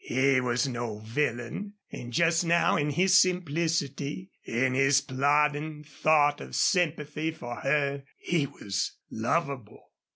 [0.03, 6.55] He was no villain, and just now in his simplicity, in his plodding thought of
[6.55, 9.91] sympathy for her he was lovable.